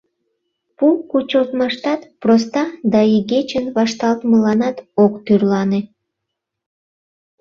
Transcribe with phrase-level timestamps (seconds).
[0.77, 5.79] Пу кучылтмаштат проста да игечын вашталтмыланат ок тӱрлане.